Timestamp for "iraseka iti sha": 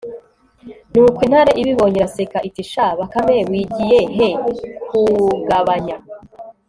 1.99-2.85